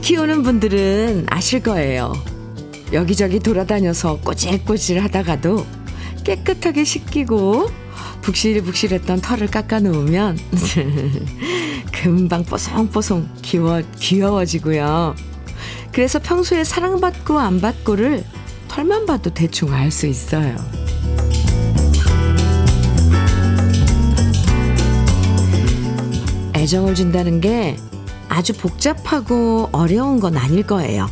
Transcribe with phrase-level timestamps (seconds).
[0.00, 2.12] 키우는 분들은 아실 거예요.
[2.92, 5.64] 여기저기 돌아다녀서 꼬질꼬질 하다가도
[6.24, 7.68] 깨끗하게 씻기고
[8.22, 10.38] 북실북실했던 털을 깎아 놓으면
[11.92, 15.14] 금방 뽀송뽀송 귀여, 귀여워지고요.
[15.92, 18.24] 그래서 평소에 사랑받고 안 받고를
[18.68, 20.56] 털만 봐도 대충 알 수 있어요.
[26.54, 27.76] 애정을 준다는 게
[28.30, 31.10] 아주 복잡하고 어려운 건 아닐 거예요.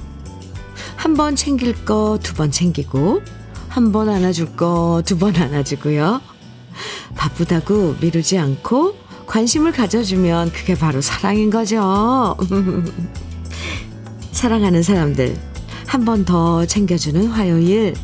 [0.97, 3.21] 한 번 챙길 거 두 번 챙기고,
[3.69, 6.21] 한 번 안아줄 거 두 번 안아주고요.
[7.17, 8.95] 바쁘다고 미루지 않고
[9.27, 12.37] 관심을 가져주면 그게 바로 사랑인 거죠.
[14.33, 15.37] 사랑하는 사람들,
[15.87, 17.95] 한 번 더 챙겨주는 화요일,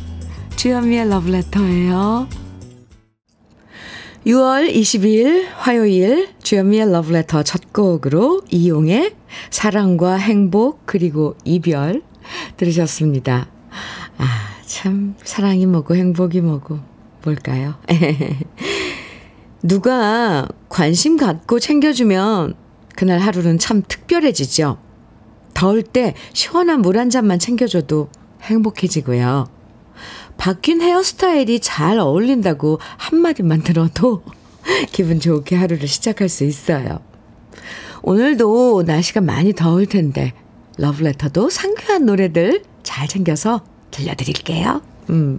[0.56, 2.27] 주현미의 러브레터예요.
[4.27, 9.14] 6월 22일 화요일 주현미의 러브레터 첫 곡으로 이용의
[9.50, 12.03] 사랑과 행복 그리고 이별
[12.56, 13.48] 들으셨습니다.
[14.17, 14.25] 아,
[14.64, 16.78] 참 사랑이 뭐고 행복이 뭐고
[17.22, 17.75] 뭘까요?
[19.62, 22.55] 누가 관심 갖고 챙겨주면
[22.97, 24.78] 그날 하루는 참 특별해지죠.
[25.52, 28.08] 더울 때 시원한 물 한 잔만 챙겨줘도
[28.41, 29.53] 행복해지고요.
[30.36, 34.22] 바뀐 헤어스타일이 잘 어울린다고 한마디만 들어도
[34.92, 37.00] 기분 좋게 하루를 시작할 수 있어요.
[38.02, 40.34] 오늘도 날씨가 많이 더울 텐데
[40.77, 44.82] 러브레터도 상쾌한 노래들 잘 챙겨서 들려드릴게요.
[45.10, 45.38] 음.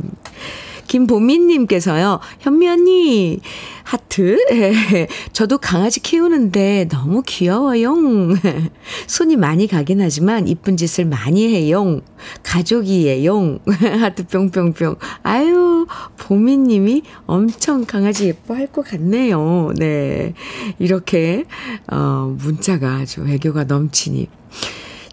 [0.87, 3.39] 김보민님께서요, 현미 언니,
[3.83, 4.37] 하트.
[5.31, 7.95] 저도 강아지 키우는데 너무 귀여워요.
[9.07, 12.01] 손이 많이 가긴 하지만 이쁜 짓을 많이 해요.
[12.43, 13.59] 가족이에요.
[14.01, 14.95] 하트 뿅뿅뿅.
[15.23, 15.85] 아유,
[16.17, 19.71] 보민님이 엄청 강아지 예뻐할 것 같네요.
[19.77, 20.33] 네.
[20.79, 21.45] 이렇게,
[21.91, 24.27] 어, 문자가 아주 애교가 넘치니.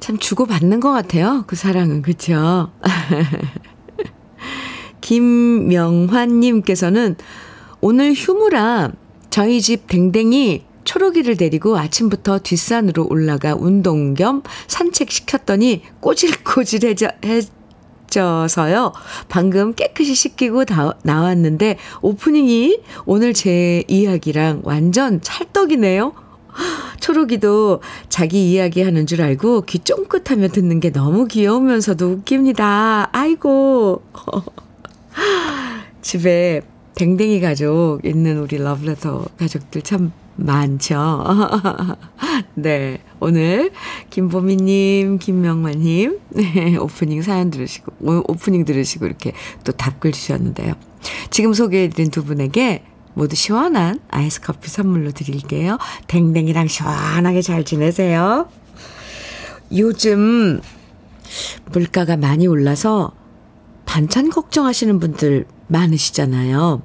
[0.01, 1.45] 참 주고받는 것 같아요.
[1.47, 2.03] 그 사랑은.
[2.03, 2.71] 그쵸?
[5.03, 7.17] 김명환님께서는
[7.83, 8.93] 오늘 휴무라
[9.29, 18.93] 저희 집 댕댕이 초록이를 데리고 아침부터 뒷산으로 올라가 운동 겸 산책시켰더니 꼬질꼬질해져서요.
[19.29, 26.15] 방금 깨끗이 씻기고 다, 나왔는데 오프닝이 오늘 제 이야기랑 완전 찰떡이네요.
[27.01, 33.11] 초록이도 자기 이야기 하는 줄 알고 귀 쫑긋하며 듣는 게 너무 귀여우면서도 웃깁니다.
[33.13, 34.03] 아이고.
[36.03, 36.63] 집에
[36.95, 41.25] 댕댕이 가족 있는 우리 러브레터 가족들 참 많죠.
[42.55, 42.99] 네.
[43.21, 43.71] 오늘
[44.11, 47.93] 김보미님, 김명만님, 네, 오프닝 사연 들으시고,
[48.29, 49.33] 오프닝 들으시고 이렇게
[49.65, 50.75] 또 답글 주셨는데요.
[51.31, 52.85] 지금 소개해드린 두 분에게
[53.15, 55.79] 모두 시원한 아이스 커피 선물로 드릴게요.
[56.09, 58.49] 댕댕이랑 시원하게 잘 지내세요.
[59.77, 60.61] 요즘
[61.73, 63.13] 물가가 많이 올라서
[63.93, 66.81] 반찬 걱정하시는 분들 많으시잖아요.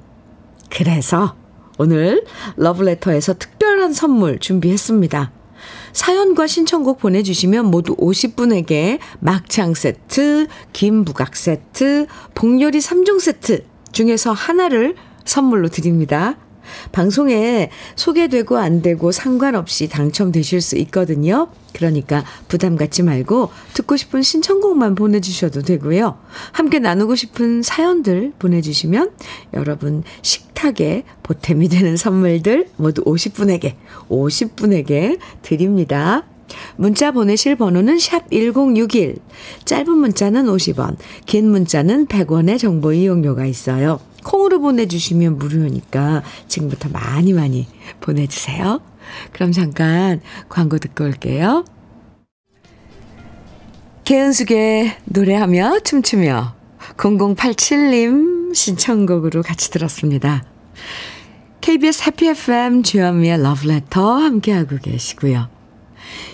[0.68, 1.36] 그래서
[1.78, 2.22] 오늘
[2.56, 5.32] 러브레터에서 특별한 선물 준비했습니다.
[5.94, 14.94] 사연과 신청곡 보내주시면 모두 50분에게 막창 세트, 김부각 세트, 복요리 3종 세트 중에서 하나를
[15.24, 16.36] 선물로 드립니다.
[16.92, 21.48] 방송에 소개되고 안 되고 상관없이 당첨되실 수 있거든요.
[21.72, 26.18] 그러니까 부담 갖지 말고 듣고 싶은 신청곡만 보내주셔도 되고요.
[26.52, 29.10] 함께 나누고 싶은 사연들 보내주시면
[29.54, 33.74] 여러분 식탁에 보탬이 되는 선물들 모두 50분에게,
[34.08, 36.24] 50분에게 드립니다.
[36.76, 39.18] 문자 보내실 번호는 샵 1061.
[39.64, 40.96] 짧은 문자는 50원,
[41.26, 44.00] 긴 문자는 100원의 정보 이용료가 있어요.
[44.28, 47.66] 콩으로 보내주시면 무료니까 지금부터 많이 많이
[48.00, 48.80] 보내주세요.
[49.32, 50.20] 그럼 잠깐
[50.50, 51.64] 광고 듣고 올게요.
[54.04, 56.54] 개은숙의 노래하며 춤추며
[56.98, 60.44] 0087님 신청곡으로 같이 들었습니다.
[61.62, 65.57] KBS 해피 FM 주현미의 러브레터 함께하고 계시고요.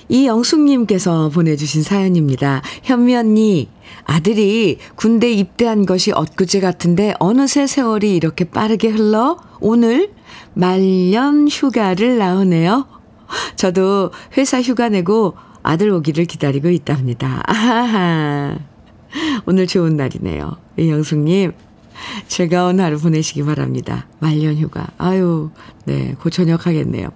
[0.09, 2.63] 이영숙님께서 보내주신 사연입니다.
[2.83, 3.69] 현미 언니,
[4.05, 10.11] 아들이 군대 입대한 것이 엊그제 같은데 어느새 세월이 이렇게 빠르게 흘러 오늘
[10.55, 12.87] 말년 휴가를 나오네요.
[13.57, 17.43] 저도 회사 휴가 내고 아들 오기를 기다리고 있답니다.
[17.47, 18.59] 아하하.
[19.47, 20.57] 오늘 좋은 날이네요.
[20.77, 21.53] 이영숙님,
[22.29, 24.07] 즐거운 하루 보내시기 바랍니다.
[24.19, 24.89] 말년 휴가.
[24.99, 25.51] 아유,
[25.85, 27.09] 네, 고저녁 하겠네요.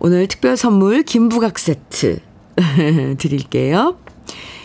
[0.00, 2.20] 오늘 특별 선물 김부각 세트
[3.18, 3.98] 드릴게요.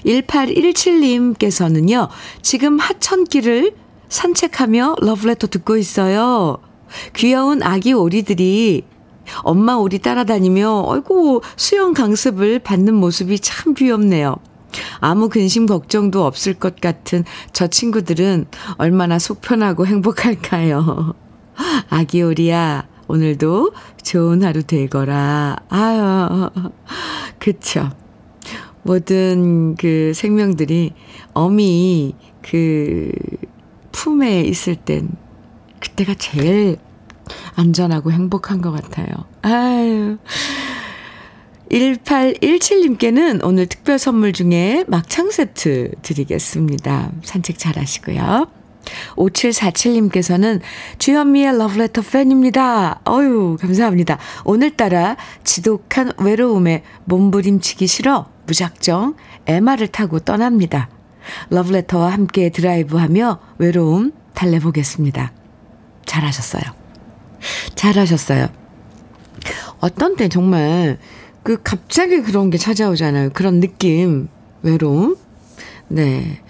[0.05, 2.09] 1817님께서는요,
[2.41, 3.75] 지금 하천길을
[4.09, 6.57] 산책하며 러브레터 듣고 있어요.
[7.15, 8.83] 귀여운 아기 오리들이
[9.43, 14.35] 엄마 오리 따라다니며, 어이구, 수영 강습을 받는 모습이 참 귀엽네요.
[14.99, 17.23] 아무 근심 걱정도 없을 것 같은
[17.53, 18.47] 저 친구들은
[18.77, 21.13] 얼마나 속 편하고 행복할까요?
[21.89, 23.73] 아기 오리야, 오늘도
[24.03, 25.57] 좋은 하루 되거라.
[25.69, 26.49] 아유,
[27.39, 27.89] 그쵸.
[28.83, 30.93] 모든 그 생명들이
[31.33, 33.11] 어미 그
[33.91, 35.09] 품에 있을 땐
[35.81, 36.77] 그때가 제일
[37.55, 39.07] 안전하고 행복한 것 같아요.
[39.41, 40.17] 아유.
[41.69, 47.11] 1817님께는 오늘 특별 선물 중에 막창 세트 드리겠습니다.
[47.23, 48.60] 산책 잘 하시고요.
[49.15, 50.61] 5747님께서는
[50.97, 53.01] 주현미의 러브레터 팬입니다.
[53.07, 54.17] 어유 감사합니다.
[54.45, 59.15] 오늘따라 지독한 외로움에 몸부림치기 싫어 무작정
[59.47, 60.89] MR을 타고 떠납니다.
[61.49, 65.31] 러브레터와 함께 드라이브하며 외로움 달래보겠습니다.
[66.05, 66.63] 잘하셨어요.
[67.75, 68.47] 잘하셨어요.
[69.79, 70.99] 어떤 때 정말
[71.43, 73.31] 그 갑자기 그런 게 찾아오잖아요.
[73.33, 74.27] 그런 느낌,
[74.61, 75.15] 외로움.
[75.87, 76.41] 네.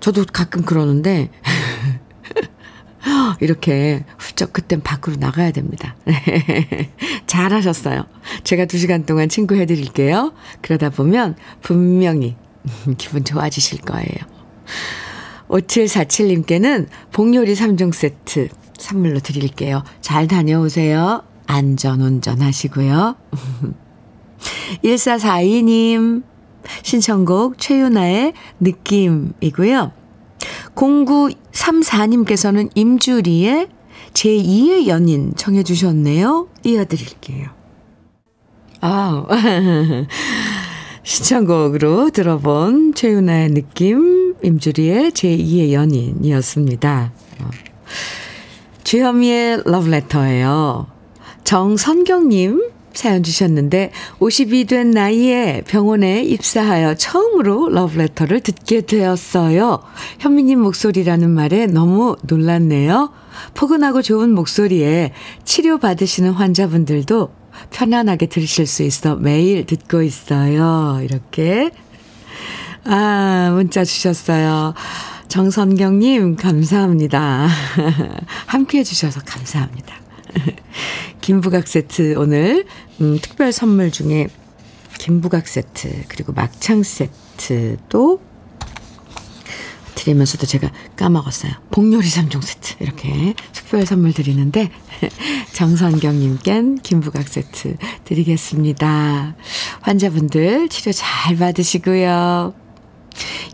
[0.00, 1.30] 저도 가끔 그러는데,
[3.40, 5.96] 이렇게 훌쩍 그땐 밖으로 나가야 됩니다.
[7.26, 8.04] 잘하셨어요.
[8.44, 10.32] 제가 두 시간 동안 친구 해드릴게요.
[10.60, 12.36] 그러다 보면 분명히
[12.98, 14.16] 기분 좋아지실 거예요.
[15.48, 18.48] 5747님께는 복요리 3종 세트
[18.78, 19.82] 선물로 드릴게요.
[20.00, 21.24] 잘 다녀오세요.
[21.46, 23.16] 안전 운전 하시고요.
[24.84, 26.22] 1442님
[26.82, 29.92] 신청곡 최윤아의 느낌이고요.
[30.74, 33.68] 0934님께서는 임주리의
[34.12, 36.48] 제2의 연인 청해 주셨네요.
[36.64, 37.48] 이어드릴게요.
[38.80, 39.26] 아
[41.02, 47.12] 신청곡으로 들어본 최윤아의 느낌, 임주리의 제2의 연인이었습니다.
[48.84, 50.86] 주현미의 러브레터예요.
[51.44, 59.80] 정선경님 사연 주셨는데 50이 된 나이에 병원에 입사하여 처음으로 러브레터를 듣게 되었어요.
[60.18, 63.12] 현미님 목소리라는 말에 너무 놀랐네요.
[63.54, 65.12] 포근하고 좋은 목소리에
[65.44, 67.30] 치료받으시는 환자분들도
[67.70, 71.00] 편안하게 들으실 수 있어 매일 듣고 있어요.
[71.02, 71.70] 이렇게.
[72.84, 74.74] 아, 문자 주셨어요.
[75.28, 77.46] 정선경님, 감사합니다.
[78.46, 79.94] 함께 해 주셔서 감사합니다.
[81.30, 82.66] 김부각 세트 오늘
[83.00, 84.26] 음, 특별 선물 중에
[84.98, 88.20] 김부각 세트 그리고 막창 세트도
[89.94, 91.52] 드리면서도 제가 까먹었어요.
[91.70, 94.72] 복요리 3종 세트 이렇게 특별 선물 드리는데
[95.54, 99.36] 정선경님껜 김부각 세트 드리겠습니다.
[99.82, 102.54] 환자분들 치료 잘 받으시고요.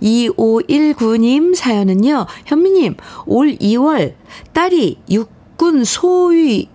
[0.01, 2.25] 2519님 사연은요.
[2.47, 2.97] 현미님
[3.27, 4.15] 올 2월
[4.55, 6.71] 딸이 육군 소위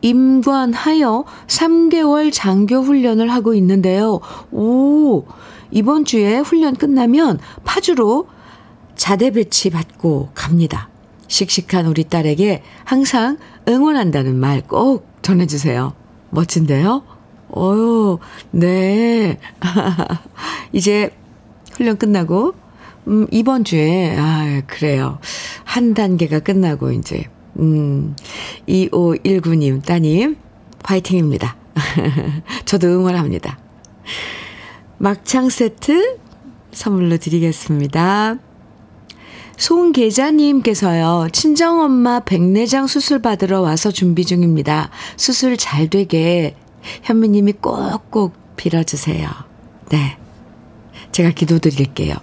[0.00, 4.20] 임관하여 3개월 장교 훈련을 하고 있는데요.
[4.52, 5.24] 오,
[5.70, 8.28] 이번 주에 훈련 끝나면 파주로
[8.96, 10.88] 자대 배치 받고 갑니다.
[11.28, 13.36] 씩씩한 우리 딸에게 항상
[13.68, 15.92] 응원한다는 말 꼭 전해주세요.
[16.30, 17.02] 멋진데요?
[17.54, 18.18] 어유,
[18.50, 19.38] 네.
[20.72, 21.10] 이제
[21.72, 22.54] 훈련 끝나고,
[23.08, 25.18] 음, 이번 주에, 아, 그래요.
[25.64, 27.24] 한 단계가 끝나고, 이제,
[27.58, 28.14] 음,
[28.68, 30.36] 2519님, 따님,
[30.84, 31.56] 화이팅입니다.
[32.64, 33.58] 저도 응원합니다.
[34.98, 36.18] 막창 세트
[36.72, 38.38] 선물로 드리겠습니다.
[39.56, 44.90] 송계자님께서요, 친정엄마 백내장 수술 받으러 와서 준비 중입니다.
[45.16, 46.54] 수술 잘 되게
[47.02, 49.28] 현미님이 꼭꼭 빌어주세요.
[49.90, 50.16] 네.
[51.10, 52.14] 제가 기도 드릴게요.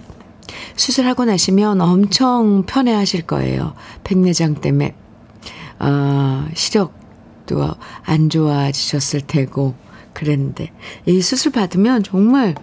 [0.76, 3.74] 수술하고 나시면 엄청 편해 하실 거예요.
[4.04, 4.94] 백내장 때문에
[5.78, 9.74] 어, 시력도 안 좋아지셨을 테고
[10.12, 10.72] 그랬는데
[11.06, 12.54] 이 수술 받으면 정말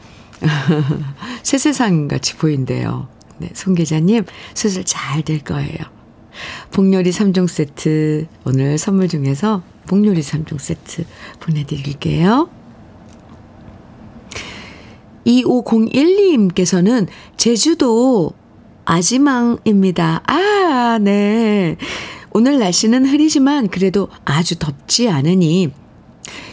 [1.43, 3.07] 새 세상 같이 보인대요.
[3.37, 5.77] 네, 송 기자님 수술 잘 될 거예요.
[6.71, 11.05] 복요리 3종 세트 오늘 선물 중에서 복요리 3종 세트
[11.39, 12.49] 보내드릴게요.
[15.25, 18.33] 2501님께서는 제주도
[18.85, 20.21] 아지망입니다.
[20.25, 21.77] 아, 네.
[22.33, 25.71] 오늘 날씨는 흐리지만 그래도 아주 덥지 않으니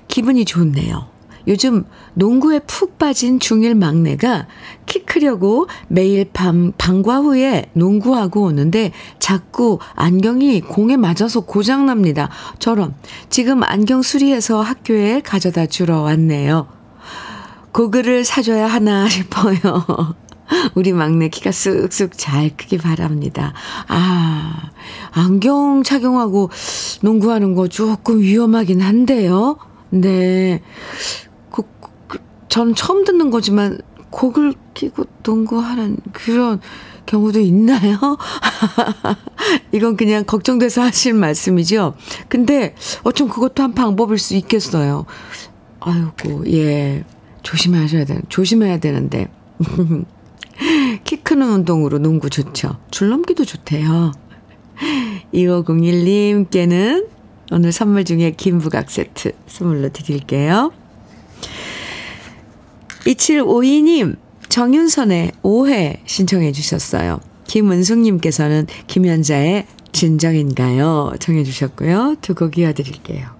[0.08, 1.08] 기분이 좋네요.
[1.49, 1.84] 요즘
[2.14, 4.46] 농구에 푹 빠진 중1 막내가
[4.84, 12.28] 키 크려고 매일 밤 방과 후에 농구하고 오는데 자꾸 안경이 공에 맞아서 고장납니다.
[12.58, 12.94] 저런
[13.30, 16.68] 지금 안경 수리해서 학교에 가져다 주러 왔네요.
[17.72, 19.58] 고글을 사줘야 하나 싶어요.
[20.75, 23.52] 우리 막내 키가 쑥쑥 잘 크기 바랍니다.
[23.88, 24.71] 아,
[25.12, 26.50] 안경 착용하고
[27.02, 29.59] 농구하는 거 조금 위험하긴 한데요.
[29.90, 30.62] 네.
[31.50, 31.62] 그,
[32.07, 33.80] 그, 전 처음 듣는 거지만
[34.11, 36.61] 곡을 끼고 농구하는 그런
[37.07, 37.99] 경우도 있나요?
[39.73, 41.95] 이건 그냥 걱정돼서 하신 말씀이죠.
[42.28, 45.07] 근데 어쩜 그것도 한 방법일 수 있겠어요.
[45.80, 47.04] 아이고, 예.
[47.42, 49.28] 조심하셔야 되, 조심해야 되는데.
[51.30, 52.78] 키 크는 운동으로 농구 좋죠.
[52.90, 54.10] 줄넘기도 좋대요.
[55.32, 57.06] 2501님께는
[57.52, 60.72] 오늘 선물 중에 김부각 세트 선물로 드릴게요.
[63.06, 64.16] 2752님,
[64.49, 67.20] 정윤선의 오해 신청해 주셨어요.
[67.46, 71.12] 김은숙님께서는 김연자의 진정인가요?
[71.20, 72.16] 정해 주셨고요.
[72.22, 73.39] 두 곡 이어드릴게요.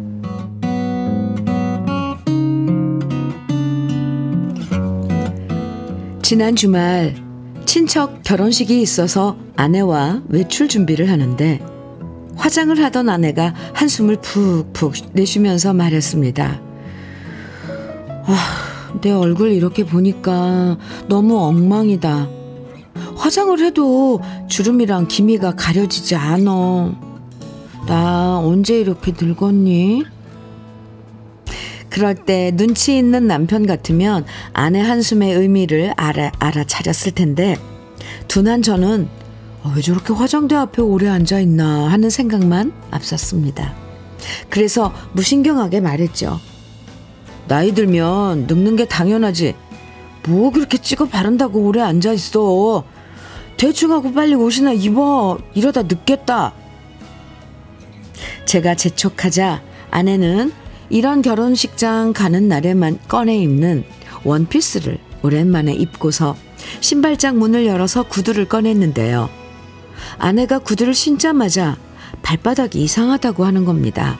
[6.31, 7.13] 지난 주말
[7.65, 11.59] 친척 결혼식이 있어서 아내와 외출 준비를 하는데
[12.37, 16.61] 화장을 하던 아내가 한숨을 푹푹 내쉬면서 말했습니다.
[18.27, 18.37] 아,
[19.01, 20.77] 내 얼굴 이렇게 보니까
[21.09, 22.29] 너무 엉망이다.
[23.17, 26.95] 화장을 해도 주름이랑 기미가 가려지지 않어.
[27.87, 30.05] 나 언제 이렇게 늙었니?
[31.91, 37.57] 그럴 때 눈치 있는 남편 같으면 아내 한숨의 의미를 알아, 알아차렸을 텐데
[38.27, 39.09] 둔한 저는
[39.61, 43.75] 어, 왜 저렇게 화장대 앞에 오래 앉아 있나 하는 생각만 앞섰습니다.
[44.49, 46.39] 그래서 무신경하게 말했죠.
[47.47, 49.53] 나이 들면 늙는 게 당연하지.
[50.27, 52.85] 뭐 그렇게 찍어 바른다고 오래 앉아 있어.
[53.57, 55.37] 대충 하고 빨리 옷이나 입어.
[55.53, 56.53] 이러다 늦겠다.
[58.45, 60.53] 제가 재촉하자 아내는
[60.91, 63.85] 이런 결혼식장 가는 날에만 꺼내 입는
[64.25, 66.35] 원피스를 오랜만에 입고서
[66.81, 69.29] 신발장 문을 열어서 구두를 꺼냈는데요.
[70.17, 71.77] 아내가 구두를 신자마자
[72.23, 74.19] 발바닥이 이상하다고 하는 겁니다.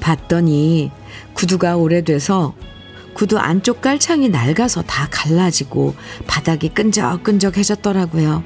[0.00, 0.90] 봤더니
[1.34, 2.54] 구두가 오래돼서
[3.12, 5.94] 구두 안쪽 깔창이 낡아서 다 갈라지고
[6.26, 8.42] 바닥이 끈적끈적해졌더라고요.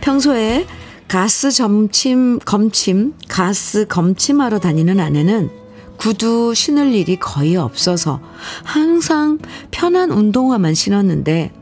[0.00, 0.66] 평소에
[1.06, 5.61] 가스 점침, 검침, 가스 검침하러 다니는 아내는
[5.96, 8.20] 구두 신을 일이 거의 없어서
[8.64, 9.38] 항상
[9.70, 11.52] 편한 운동화만 신었는데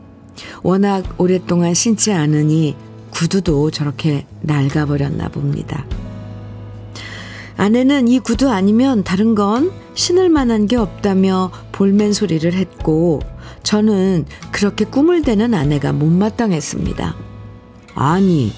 [0.63, 2.75] 워낙 오랫동안 신지 않으니
[3.11, 5.85] 구두도 저렇게 낡아버렸나 봅니다.
[7.57, 13.19] 아내는 이 구두 아니면 다른 건 신을 만한 게 없다며 볼멘 소리를 했고
[13.61, 17.15] 저는 그렇게 꿈을 대는 아내가 못마땅했습니다.
[17.93, 18.51] 아니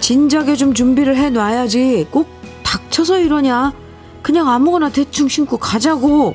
[0.00, 2.28] 진작에 좀 준비를 해놔야지 꼭
[2.62, 3.72] 닥쳐서 이러냐
[4.22, 6.34] 그냥 아무거나 대충 신고 가자고.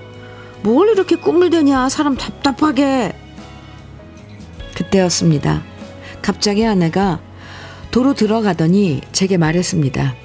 [0.63, 3.13] 뭘 이렇게 꿈을 대냐, 사람 답답하게.
[4.75, 5.63] 그때였습니다.
[6.21, 7.19] 갑자기 아내가
[7.91, 10.15] 도로 들어가더니 제게 말했습니다.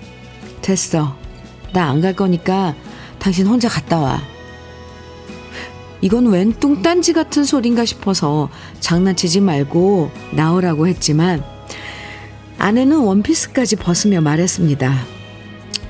[0.63, 1.17] 됐어.
[1.73, 2.75] 나 안 갈 거니까
[3.19, 4.21] 당신 혼자 갔다 와.
[6.01, 8.51] 이건 웬 뚱딴지 같은 소린가 싶어서
[8.81, 11.45] 장난치지 말고 나오라고 했지만
[12.59, 15.22] 아내는 원피스까지 벗으며 말했습니다.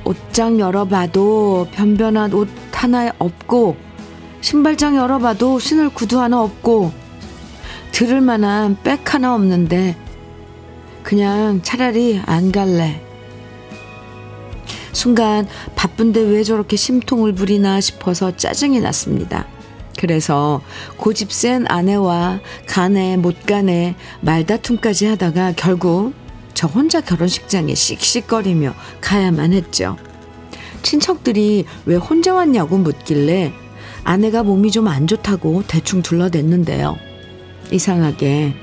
[0.05, 3.77] 옷장 열어봐도 변변한 옷 하나 없고
[4.41, 6.93] 신발장 열어봐도 신을 구두 하나 없고
[7.93, 9.97] 들을 만한 백 하나 없는데
[11.03, 13.01] 그냥 차라리 안 갈래.
[14.93, 19.47] 순간 바쁜데 왜 저렇게 심통을 부리나 싶어서 짜증이 났습니다.
[19.99, 20.61] 그래서
[20.97, 26.15] 고집 센 아내와 가네 못 가네 말다툼까지 하다가 결국
[26.55, 29.97] 저 혼자 결혼식장에 씩씩거리며 가야만 했죠.
[30.83, 33.53] 친척들이 왜 혼자 왔냐고 묻길래
[34.05, 36.97] 아내가 몸이 좀 안 좋다고 대충 둘러댔는데요.
[37.71, 38.55] 이상하게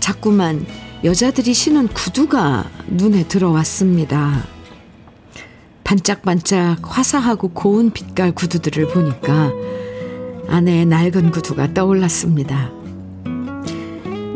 [0.00, 0.66] 자꾸만
[1.04, 4.44] 여자들이 신은 구두가 눈에 들어왔습니다.
[5.84, 9.52] 반짝반짝 화사하고 고운 빛깔 구두들을 보니까
[10.48, 12.72] 아내의 낡은 구두가 떠올랐습니다.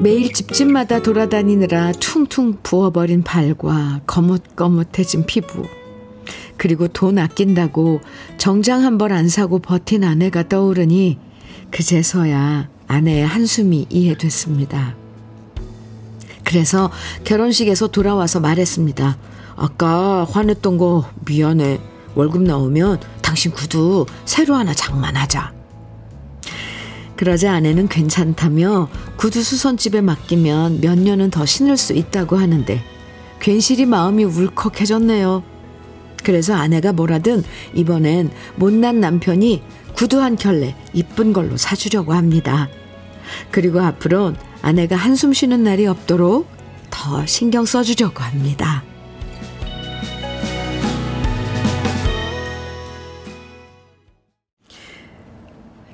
[0.01, 5.65] 매일 집집마다 돌아다니느라 퉁퉁 부어버린 발과 거뭇거뭇해진 피부,
[6.57, 8.01] 그리고 돈 아낀다고
[8.37, 11.19] 정장 한 벌 안 사고 버틴 아내가 떠오르니
[11.71, 14.95] 그제서야 아내의 한숨이 이해됐습니다.
[16.45, 16.91] 그래서
[17.25, 19.19] 결혼식에서 돌아와서 말했습니다.
[19.57, 21.81] 아까 화냈던 거 미안해.
[22.15, 25.58] 월급 나오면 당신 구두 새로 하나 장만하자.
[27.19, 32.81] 그러자 아내는 괜찮다며 구두 수선집에 맡기면 몇 년은 더 신을 수 있다고 하는데
[33.41, 35.43] 괜시리 마음이 울컥해졌네요.
[36.23, 37.43] 그래서 아내가 뭐라든
[37.75, 39.63] 이번엔 못난 남편이
[39.97, 42.69] 구두 한 켤레 이쁜 걸로 사주려고 합니다.
[43.51, 46.47] 그리고 앞으론 아내가 한숨 쉬는 날이 없도록
[46.89, 48.85] 더 신경 써주려고 합니다.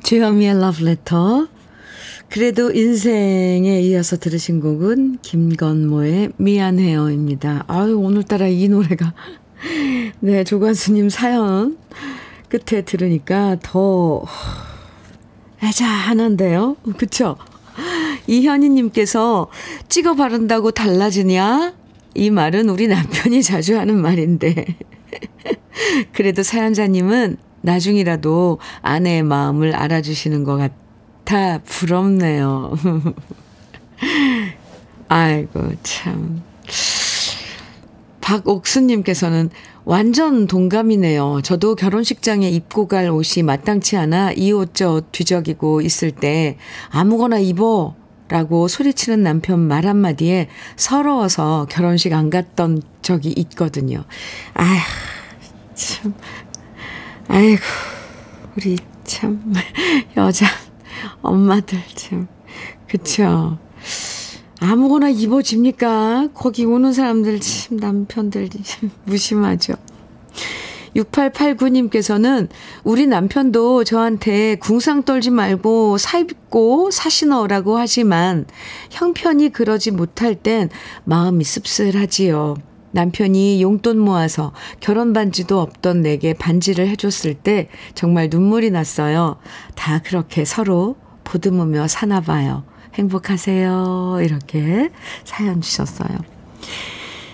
[0.05, 1.49] 주현미의 러브레터.
[2.29, 7.65] 그래도 인생에 이어서 들으신 곡은 김건모의 미안해요입니다.
[7.69, 9.15] 아유, 오늘따라 이 노래가.
[10.21, 11.79] 네, 조관수님 사연
[12.51, 14.25] 끝에 들으니까 더
[15.63, 16.77] 애자하는데요.
[16.99, 17.37] 그쵸?
[18.27, 19.49] 이현희님께서
[19.89, 21.73] 찍어 바른다고 달라지냐?
[22.15, 24.67] 이 말은 우리 남편이 자주 하는 말인데.
[26.13, 32.75] 그래도 사연자님은 나중이라도 아내의 마음을 알아주시는 것 같아 부럽네요.
[35.09, 36.43] 아이고, 참.
[38.21, 39.51] 박옥수님께서는
[39.85, 41.41] 완전 동감이네요.
[41.43, 46.57] 저도 결혼식장에 입고 갈 옷이 마땅치 않아 이 옷 저 옷 뒤적이고 있을 때
[46.91, 47.95] 아무거나 입어
[48.29, 54.05] 라고 소리치는 남편 말 한마디에 서러워서 결혼식 안 갔던 적이 있거든요.
[54.55, 54.79] 아휴,
[55.75, 56.15] 참.
[57.35, 57.63] 아이고,
[58.57, 59.53] 우리 참,
[60.17, 60.47] 여자,
[61.21, 62.29] 엄마들 참.
[62.89, 63.59] 그쵸.
[64.61, 66.29] 아무거나 입어집니까?
[66.33, 69.73] 거기 오는 사람들 참 남편들 참 무심하죠.
[70.95, 72.51] 6889님께서는
[72.85, 78.47] 우리 남편도 저한테 궁상 떨지 말고 사 입고 사시너라고 하지만
[78.93, 80.71] 형편이 그러지 못할 땐
[81.03, 82.74] 마음이 씁쓸하지요.
[82.95, 89.37] 남편이 용돈 모아서 결혼 반지도 없던 내게 반지를 해줬을 때 정말 눈물이 났어요.
[89.75, 92.63] 다 그렇게 서로 보듬으며 사나 봐요.
[92.95, 94.19] 행복하세요.
[94.23, 94.91] 이렇게
[95.25, 96.19] 사연 주셨어요.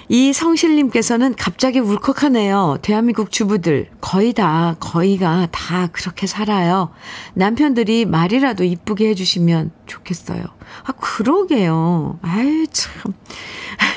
[0.09, 2.79] 이 성실님께서는 갑자기 울컥하네요.
[2.81, 6.91] 대한민국 주부들 거의 다 거의가 다 그렇게 살아요.
[7.35, 10.43] 남편들이 말이라도 이쁘게 해주시면 좋겠어요.
[10.85, 12.19] 아 그러게요.
[12.23, 13.15] 아유 참.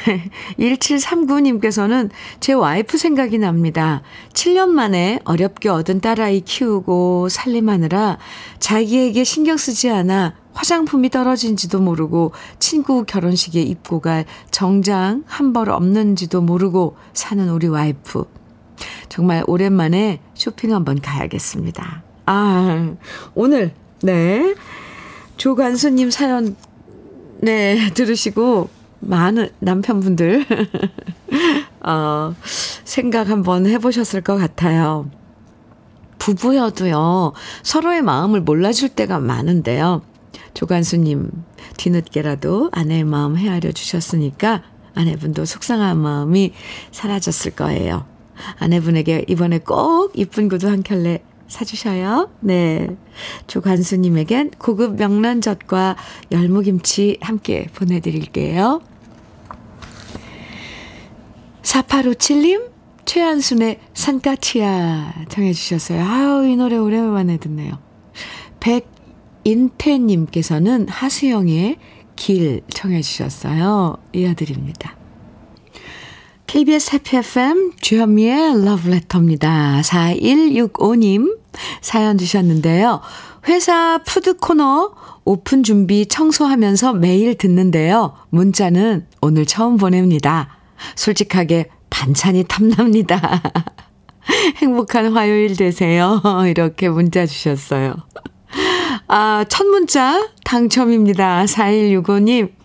[0.59, 2.09] 1739님께서는
[2.39, 4.01] 제 와이프 생각이 납니다.
[4.33, 8.17] 7년 만에 어렵게 얻은 딸아이 키우고 살림하느라
[8.59, 16.41] 자기에게 신경 쓰지 않아 화장품이 떨어진지도 모르고 친구 결혼식에 입고 갈 정장 한 벌 없는지도
[16.41, 18.25] 모르고 사는 우리 와이프.
[19.09, 22.01] 정말 오랜만에 쇼핑 한번 가야겠습니다.
[22.25, 22.95] 아,
[23.35, 24.55] 오늘, 네.
[25.37, 26.55] 조관수님 사연,
[27.39, 28.69] 네, 들으시고,
[28.99, 30.45] 많은 남편분들,
[31.85, 32.35] 어,
[32.85, 35.09] 생각 한번 해보셨을 것 같아요.
[36.19, 40.01] 부부여도요, 서로의 마음을 몰라줄 때가 많은데요.
[40.53, 41.29] 조관수님
[41.77, 44.63] 뒤늦게라도 아내의 마음 헤아려 주셨으니까
[44.95, 46.53] 아내분도 속상한 마음이
[46.91, 48.05] 사라졌을 거예요.
[48.59, 52.31] 아내분에게 이번에 꼭 이쁜 구두 한 켤레 사주셔요.
[52.39, 52.87] 네.
[53.47, 55.95] 조관수님에겐 고급 명란젓과
[56.31, 58.81] 열무김치 함께 보내드릴게요.
[61.61, 62.71] 4857님,
[63.05, 66.03] 최한순의 산까치야 정해주셨어요.
[66.03, 67.77] 아우, 이 노래 오랜만에 듣네요.
[68.59, 68.87] 100
[69.43, 71.77] 인태님께서는 하수영의
[72.15, 73.97] 길 청해 주셨어요.
[74.13, 74.95] 이어드립니다.
[76.47, 79.81] KBS 해피 FM 주현미의 러브레터입니다.
[79.83, 81.37] 4165님
[81.81, 83.01] 사연 주셨는데요.
[83.47, 84.93] 회사 푸드 코너
[85.25, 88.15] 오픈 준비 청소하면서 매일 듣는데요.
[88.29, 90.57] 문자는 오늘 처음 보냅니다.
[90.95, 93.41] 솔직하게 반찬이 탐납니다.
[94.57, 96.21] 행복한 화요일 되세요.
[96.47, 97.95] 이렇게 문자 주셨어요.
[99.07, 101.45] 아, 첫 문자 당첨입니다.
[101.45, 102.62] 4165님.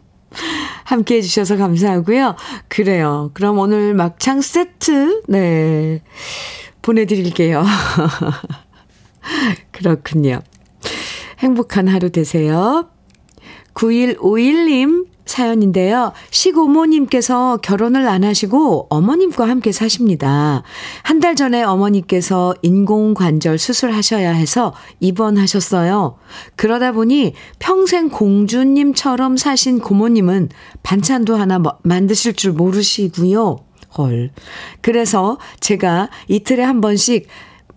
[0.85, 2.37] 함께 해주셔서 감사하고요.
[2.69, 3.31] 그래요.
[3.35, 6.03] 그럼 오늘 막창 세트, 네.
[6.83, 7.65] 보내드릴게요.
[9.73, 10.41] 그렇군요.
[11.39, 12.89] 행복한 하루 되세요.
[13.75, 16.13] 9151님 사연인데요.
[16.31, 20.63] 시고모님께서 결혼을 안 하시고 어머님과 함께 사십니다.
[21.03, 26.17] 한 달 전에 어머니께서 인공관절 수술하셔야 해서 입원하셨어요.
[26.55, 30.49] 그러다 보니 평생 공주님처럼 사신 고모님은
[30.85, 33.57] 반찬도 하나 뭐 만드실 줄 모르시고요.
[33.99, 34.31] 헐.
[34.81, 37.27] 그래서 제가 이틀에 한 번씩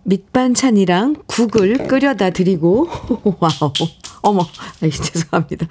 [0.04, 2.88] 밑반찬이랑 국을 끓여다 드리고,
[3.40, 3.72] 와우.
[4.22, 4.46] 어머,
[4.82, 5.66] 아이, 죄송합니다.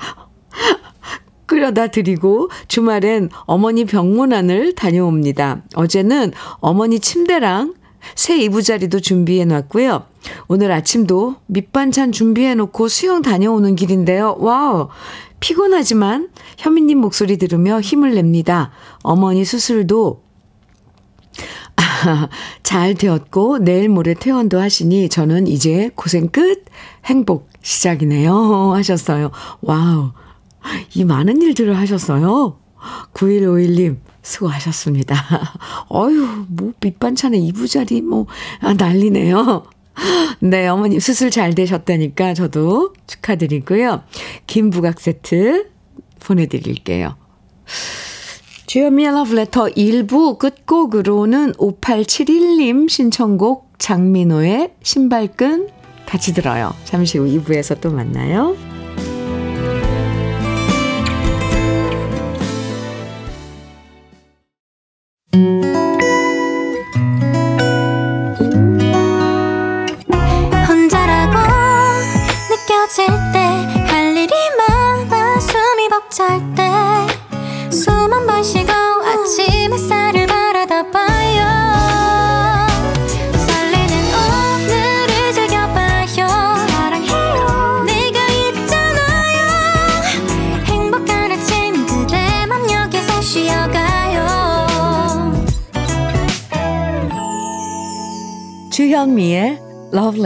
[1.51, 5.63] 끓여다 드리고 주말엔 어머니 병문안을 다녀옵니다.
[5.75, 7.73] 어제는 어머니 침대랑
[8.15, 10.05] 새 이부자리도 준비해 놨고요.
[10.47, 14.37] 오늘 아침도 밑반찬 준비해 놓고 수영 다녀오는 길인데요.
[14.39, 14.87] 와우!
[15.41, 18.71] 피곤하지만 현미님 목소리 들으며 힘을 냅니다.
[19.03, 20.23] 어머니 수술도
[21.75, 22.29] 아,
[22.63, 26.63] 잘 되었고 내일 모레 퇴원도 하시니 저는 이제 고생 끝
[27.03, 29.31] 행복 시작이네요 하셨어요.
[29.59, 30.11] 와우
[30.95, 32.57] 이 많은 일들을 하셨어요.
[33.13, 35.15] 9151님 수고하셨습니다.
[35.89, 38.27] 어휴 뭐 밑반찬에 이부자리 뭐
[38.61, 39.63] 아, 난리네요.
[40.39, 44.03] 네, 어머님 수술 잘 되셨다니까 저도 축하드리고요.
[44.47, 45.69] 김부각 세트
[46.19, 47.15] 보내드릴게요.
[48.67, 55.69] 주현미의 러브레터 1부 끝곡으로는 5871님 신청곡 장민호의 신발끈
[56.05, 56.73] 같이 들어요.
[56.85, 58.55] 잠시 후 2부에서 또 만나요.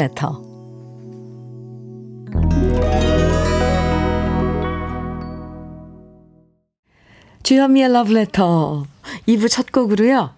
[0.05, 0.29] Letter.
[7.43, 8.83] 주현미의 Letter
[9.27, 10.31] 2부 첫 곡으로요.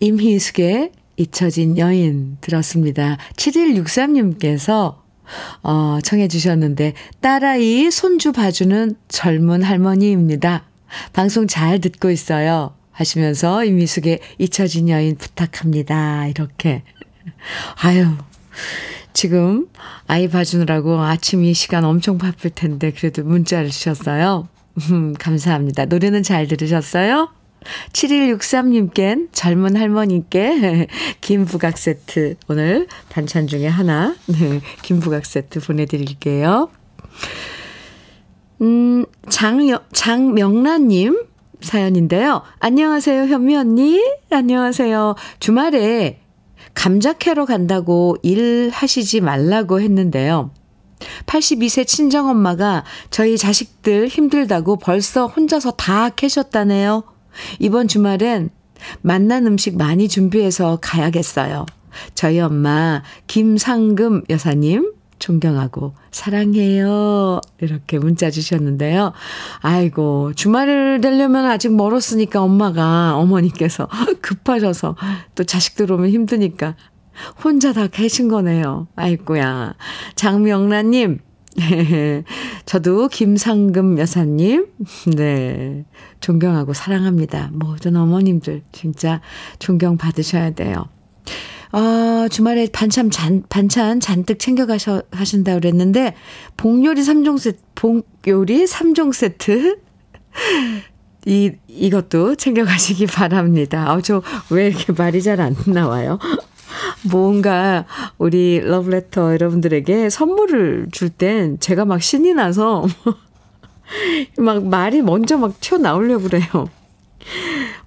[0.00, 3.18] 임희숙의 잊혀진 여인 들었습니다.
[3.36, 4.96] 7163님께서
[5.62, 10.64] 어, 청해 주셨는데 딸아이 손주 봐주는 젊은 할머니입니다.
[11.12, 12.74] 방송 잘 듣고 있어요.
[12.90, 16.26] 하시면서 임희숙의 잊혀진 여인 부탁합니다.
[16.26, 16.82] 이렇게
[17.82, 18.06] 아유,
[19.12, 19.68] 지금
[20.06, 24.48] 아이 봐주느라고 아침 이 시간 엄청 바쁠 텐데 그래도 문자를 주셨어요.
[24.90, 25.84] 음, 감사합니다.
[25.84, 27.28] 노래는 잘 들으셨어요?
[27.92, 30.88] 7163님께 젊은 할머니께
[31.20, 36.70] 김부각 세트 오늘 반찬 중에 하나 네, 김부각 세트 보내드릴게요.
[38.62, 39.60] 음, 장,
[39.92, 41.26] 장명란님
[41.60, 42.42] 사연인데요.
[42.58, 44.02] 안녕하세요, 현미 언니.
[44.30, 45.14] 안녕하세요.
[45.38, 46.21] 주말에
[46.74, 50.50] 감자 캐러 간다고 일하시지 말라고 했는데요.
[51.26, 57.04] 82세 친정엄마가 저희 자식들 힘들다고 벌써 혼자서 다 캐셨다네요.
[57.58, 58.50] 이번 주말엔
[59.00, 61.66] 만난 음식 많이 준비해서 가야겠어요.
[62.14, 67.40] 저희 엄마 김상금 여사님 존경하고 사랑해요.
[67.60, 69.12] 이렇게 문자 주셨는데요.
[69.60, 73.88] 아이고, 주말을 되려면 아직 멀었으니까 엄마가, 어머니께서
[74.20, 74.96] 급하셔서
[75.36, 76.74] 또 자식들 오면 힘드니까
[77.44, 78.88] 혼자 다 계신 거네요.
[78.96, 79.74] 아이고야.
[80.16, 81.20] 장명란님,
[82.66, 84.66] 저도 김상금 여사님,
[85.16, 85.84] 네.
[86.18, 87.50] 존경하고 사랑합니다.
[87.52, 89.20] 모든 어머님들 진짜
[89.60, 90.88] 존경받으셔야 돼요.
[91.72, 96.14] 아, 주말에 반찬 잔, 반찬 잔뜩 챙겨가셔, 하신다 그랬는데,
[96.56, 99.78] 복요리 3종 세트, 복요리 3종 세트.
[101.26, 103.90] 이, 이것도 챙겨가시기 바랍니다.
[103.90, 106.18] 아, 저 왜 이렇게 말이 잘 안 나와요?
[107.10, 107.86] 뭔가
[108.18, 112.86] 우리 러브레터 여러분들에게 선물을 줄 땐 제가 막 신이 나서
[114.38, 116.68] 막 말이 먼저 막 튀어나오려고 그래요.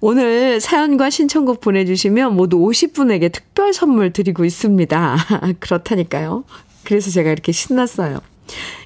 [0.00, 5.16] 오늘 사연과 신청곡 보내주시면 모두 50분에게 특별 선물 드리고 있습니다.
[5.60, 6.44] 그렇다니까요.
[6.84, 8.20] 그래서 제가 이렇게 신났어요.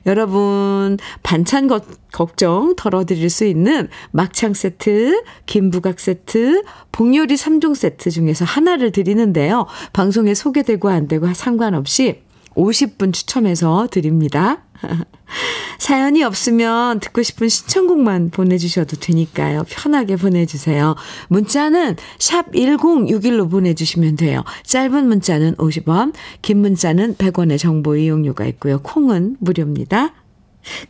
[0.07, 1.81] 여러분, 반찬 거,
[2.13, 9.67] 걱정 덜어드릴 수 있는 막창 세트, 김부각 세트, 복요리 3종 세트 중에서 하나를 드리는데요.
[9.93, 12.23] 방송에 소개되고 안 되고 상관없이
[12.55, 14.65] 50분 추첨해서 드립니다.
[15.79, 19.65] 사연이 없으면 듣고 싶은 신청곡만 보내주셔도 되니까요.
[19.69, 20.95] 편하게 보내주세요.
[21.29, 24.45] 문자는 샵 1061로 보내주시면 돼요.
[24.65, 26.13] 짧은 문자는 50원,
[26.43, 28.81] 긴 문자는 100원의 정보 이용료가 있고요.
[28.83, 30.13] 콩은 무료입니다.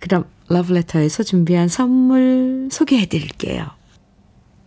[0.01, 3.67] 그럼 러브레터에서 준비한 선물 소개해 드릴게요.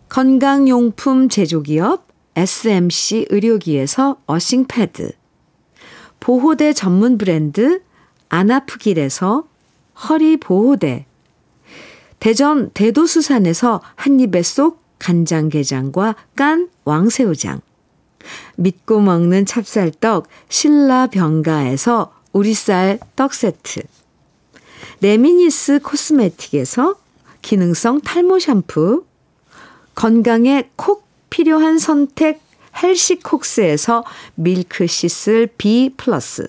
[0.08, 5.12] 건강용품 제조기업 SMC 의료기에서 어싱패드
[6.20, 7.82] 보호대 전문 브랜드
[8.34, 9.44] 안 아프길에서
[10.08, 11.06] 허리 보호대,
[12.18, 17.60] 대전 대도수산에서 한입에 쏙 간장게장과 깐 왕새우장,
[18.56, 23.82] 믿고 먹는 찹쌀떡 신라명과에서 우리쌀 떡 세트,
[25.00, 26.96] 레미니스 코스메틱에서
[27.40, 29.04] 기능성 탈모 샴푸,
[29.94, 32.42] 건강에 콕 필요한 선택
[32.82, 34.02] 헬시콕스에서
[34.34, 36.48] 밀크시슬 B 플러스,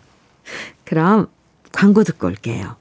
[0.83, 1.27] 그럼
[1.71, 2.75] 광고 듣고 올게요.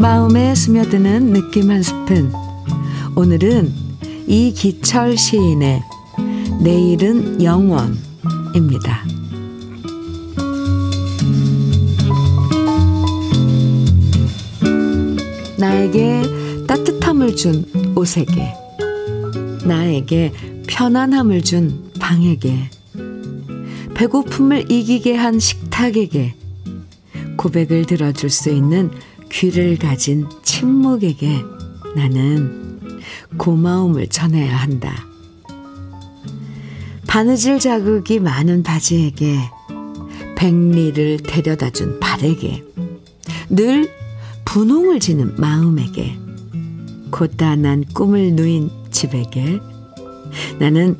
[0.00, 2.32] 마음에 스며드는 느낌 한 스푼.
[3.16, 3.72] 오늘은
[4.26, 5.82] 이기철 시인의
[6.62, 9.15] 내일은 영원입니다.
[15.58, 16.22] 나에게
[16.66, 17.64] 따뜻함을 준
[17.96, 18.54] 옷에게,
[19.64, 20.32] 나에게
[20.66, 22.70] 편안함을 준 방에게,
[23.94, 26.34] 배고픔을 이기게 한 식탁에게,
[27.36, 28.90] 고백을 들어줄 수 있는
[29.30, 31.42] 귀를 가진 침묵에게
[31.94, 33.00] 나는
[33.38, 35.06] 고마움을 전해야 한다.
[37.06, 39.38] 바느질 자국이 많은 바지에게
[40.36, 42.62] 백리를 데려다 준 발에게
[43.48, 43.88] 늘
[44.56, 46.18] 분홍을 지는 마음에게
[47.10, 49.60] 고단한 꿈을 누인 집에게
[50.58, 50.96] 나는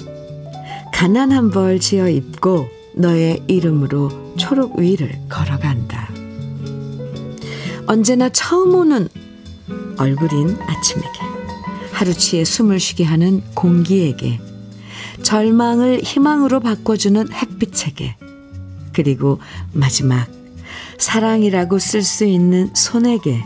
[0.92, 6.10] 가난한 벌 지어 입고 너의 이름으로 초록 위를 걸어간다.
[7.86, 9.08] 언제나 처음 오는
[9.96, 11.18] 얼굴인 아침에게
[11.92, 14.38] 하루치에 숨을 쉬게 하는 공기에게
[15.22, 18.16] 절망을 희망으로 바꿔주는 햇빛에게
[18.92, 19.40] 그리고
[19.72, 20.35] 마지막
[20.98, 23.42] 사랑이라고 쓸 수 있는 손에게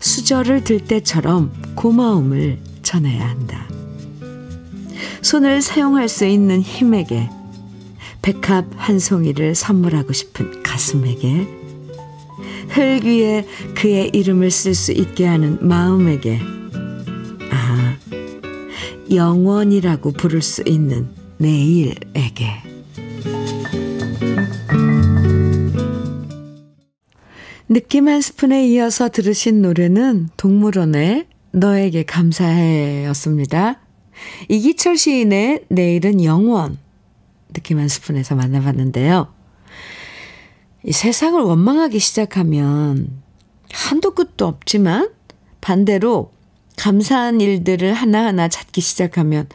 [0.00, 3.68] 수저를 들 때처럼 고마움을 전해야 한다.
[5.22, 7.28] 손을 사용할 수 있는 힘에게
[8.22, 11.46] 백합 한 송이를 선물하고 싶은 가슴에게
[12.68, 16.40] 흙 위에 그의 이름을 쓸 수 있게 하는 마음에게
[17.50, 17.96] 아
[19.10, 22.77] 영원이라고 부를 수 있는 내일에게
[27.70, 33.80] 느낌 한 스푼에 이어서 들으신 노래는 동물원의 너에게 감사해 였습니다.
[34.48, 36.78] 이기철 시인의 내일은 영원
[37.52, 39.28] 느낌 한 스푼에서 만나봤는데요.
[40.84, 43.10] 이 세상을 원망하기 시작하면
[43.70, 45.10] 한도 끝도 없지만
[45.60, 46.32] 반대로
[46.78, 49.46] 감사한 일들을 하나하나 찾기 시작하면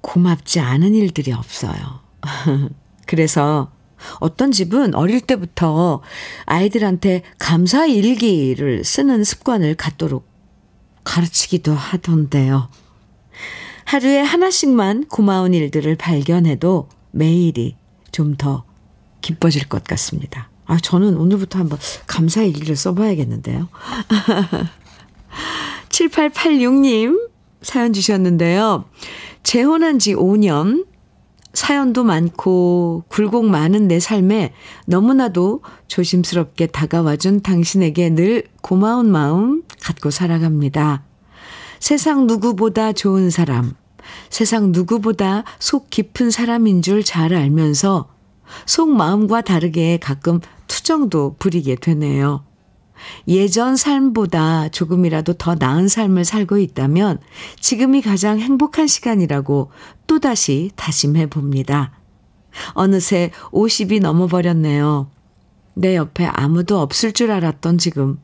[0.00, 2.00] 고맙지 않은 일들이 없어요.
[3.06, 3.72] 그래서
[4.20, 6.02] 어떤 집은 어릴 때부터
[6.46, 10.26] 아이들한테 감사 일기를 쓰는 습관을 갖도록
[11.04, 12.68] 가르치기도 하던데요.
[13.84, 17.76] 하루에 하나씩만 고마운 일들을 발견해도 매일이
[18.12, 18.64] 좀 더
[19.22, 20.50] 기뻐질 것 같습니다.
[20.66, 23.68] 아, 저는 오늘부터 한번 감사 일기를 써봐야겠는데요.
[25.88, 27.30] 7886님
[27.62, 28.84] 사연 주셨는데요.
[29.42, 30.86] 재혼한 지 5년,
[31.52, 34.52] 사연도 많고 굴곡 많은 내 삶에
[34.86, 41.04] 너무나도 조심스럽게 다가와준 당신에게 늘 고마운 마음 갖고 살아갑니다.
[41.78, 43.74] 세상 누구보다 좋은 사람,
[44.30, 48.08] 세상 누구보다 속 깊은 사람인 줄 잘 알면서
[48.66, 52.44] 속 마음과 다르게 가끔 투정도 부리게 되네요.
[53.28, 57.18] 예전 삶보다 조금이라도 더 나은 삶을 살고 있다면
[57.60, 59.70] 지금이 가장 행복한 시간이라고
[60.06, 61.92] 또다시 다짐해 봅니다.
[62.74, 65.10] 어느새 50이 넘어버렸네요.
[65.74, 68.18] 내 옆에 아무도 없을 줄 알았던 지금.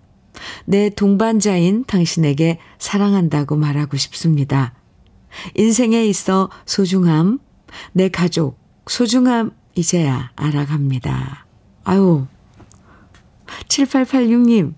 [0.64, 4.74] 내 동반자인 당신에게 사랑한다고 말하고 싶습니다.
[5.54, 7.38] 인생에 있어 소중함,
[7.92, 11.46] 내 가족, 소중함, 이제야 알아갑니다.
[11.84, 12.26] 아유,
[13.68, 14.74] 7886님,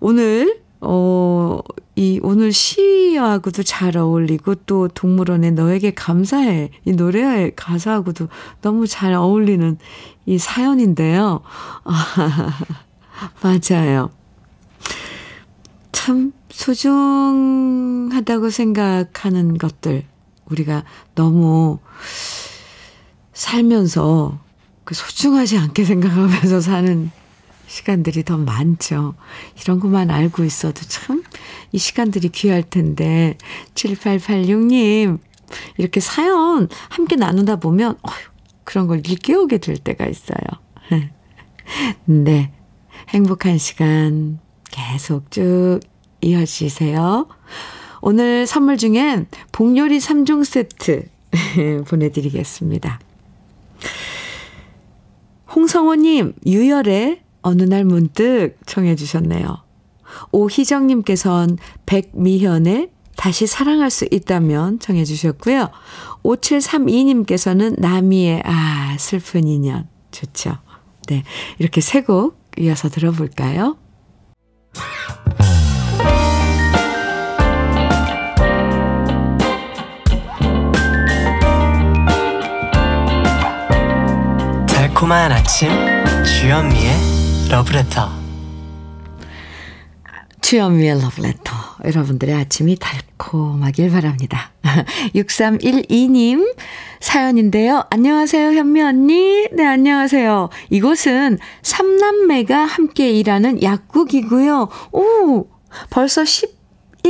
[0.00, 1.60] 오늘, 어,
[1.98, 8.28] 이 오늘 시하고도 잘 어울리고 또 동물원의 너에게 감사해 이 노래 가사하고도
[8.60, 9.78] 너무 잘 어울리는
[10.26, 11.40] 이 사연인데요.
[11.84, 12.52] 아,
[13.42, 14.10] 맞아요.
[15.92, 20.04] 참 소중하다고 생각하는 것들
[20.50, 21.78] 우리가 너무
[23.32, 24.38] 살면서
[24.86, 27.10] 그 소중하지 않게 생각하면서 사는
[27.66, 29.14] 시간들이 더 많죠.
[29.60, 31.22] 이런 것만 알고 있어도 참
[31.72, 33.36] 이 시간들이 귀할 텐데
[33.74, 35.18] 7886님
[35.76, 38.14] 이렇게 사연 함께 나누다 보면 어휴,
[38.64, 40.38] 그런 걸 일깨우게 될 때가 있어요.
[42.06, 42.52] 네.
[43.10, 44.38] 행복한 시간
[44.70, 45.80] 계속 쭉
[46.22, 47.28] 이어지세요.
[48.00, 51.08] 오늘 선물 중엔 복요리 3종 세트
[51.86, 53.00] 보내드리겠습니다.
[55.56, 59.56] 홍성호님, 유열의 어느 날 문득 청해 주셨네요.
[60.30, 65.70] 오희정님께선 백미현의 다시 사랑할 수 있다면 청해 주셨고요.
[66.22, 70.58] 5732님께서는 나미의 아 슬픈 인연 좋죠.
[71.08, 71.24] 네
[71.58, 73.78] 이렇게 세 곡 이어서 들어볼까요?
[85.06, 85.68] 달콤한 아침
[86.24, 88.10] 주현미의 러브레터
[90.40, 91.52] 주현미의 러브레터
[91.84, 94.50] 여러분들의 아침이 달콤하길 바랍니다.
[95.14, 96.56] 6312님
[96.98, 97.84] 사연인데요.
[97.90, 99.46] 안녕하세요 현미 언니.
[99.52, 100.50] 네 안녕하세요.
[100.70, 104.68] 이곳은 삼남매가 함께 일하는 약국이고요.
[104.90, 105.46] 오
[105.90, 106.24] 벌써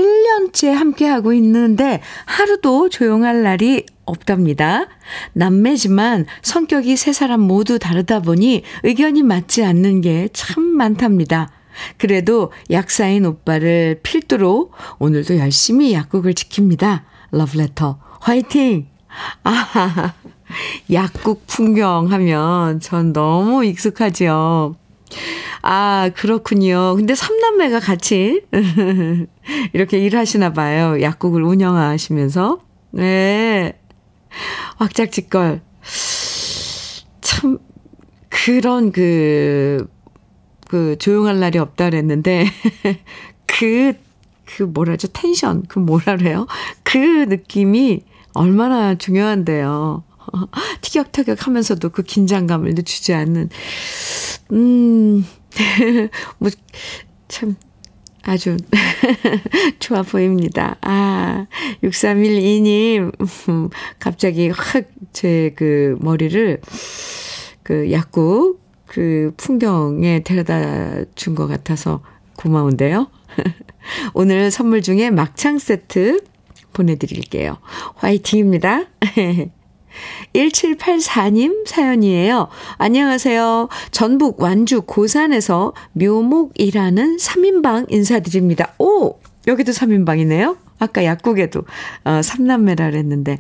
[0.01, 4.87] 11년째 함께하고 있는데 하루도 조용할 날이 없답니다.
[5.33, 11.51] 남매지만 성격이 세 사람 모두 다르다 보니 의견이 맞지 않는 게 참 많답니다.
[11.99, 17.03] 그래도 약사인 오빠를 필두로 오늘도 열심히 약국을 지킵니다.
[17.33, 18.87] 러브레터 화이팅!
[19.45, 20.15] 아,
[20.93, 24.77] 약국 풍경 하면 전 너무 익숙하지요.
[25.63, 26.95] 아, 그렇군요.
[26.97, 28.43] 근데 삼남매가 같이
[29.73, 31.01] 이렇게 일하시나 봐요.
[31.01, 32.61] 약국을 운영하시면서.
[32.93, 33.79] 네.
[34.79, 35.61] 왁작지껄.
[37.21, 37.59] 참,
[38.29, 39.87] 그런 그,
[40.69, 42.47] 그, 조용할 날이 없다 그랬는데,
[43.47, 43.95] 그,
[44.45, 45.09] 그 뭐라죠?
[45.09, 46.47] 텐션, 그 뭐라 그래요?
[46.83, 48.05] 그 느낌이
[48.35, 50.05] 얼마나 중요한데요.
[50.83, 53.49] 티격태격 하면서도 그 긴장감을 늦추지 않는,
[54.53, 55.27] 음,
[56.39, 56.51] 뭐,
[57.29, 57.57] 참,
[58.27, 58.57] 아주
[59.79, 60.77] 좋아 보입니다.
[60.83, 61.47] 아,
[61.83, 66.61] 6312님, 갑자기 확 제 그 머리를
[67.63, 72.03] 그 약국 그 풍경에 데려다 준 것 같아서
[72.37, 73.09] 고마운데요.
[74.13, 76.21] 오늘 선물 중에 막창 세트
[76.75, 77.57] 보내드릴게요.
[77.95, 78.85] 화이팅입니다.
[80.35, 82.49] 1784님 사연이에요.
[82.79, 83.69] 안녕하세요.
[83.91, 88.75] 전북 완주 고산에서 묘목이라는 3인방 인사드립니다.
[88.79, 89.19] 오!
[89.47, 90.57] 여기도 3인방이네요.
[90.79, 91.61] 아까 약국에도
[92.05, 93.39] 어, 3남매라 그랬는데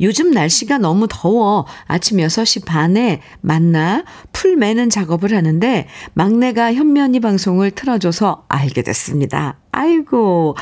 [0.00, 7.70] 요즘 날씨가 너무 더워 아침 6시 반에 만나 풀 매는 작업을 하는데 막내가 현면이 방송을
[7.70, 9.58] 틀어줘서 알게 됐습니다.
[9.70, 10.56] 아이고,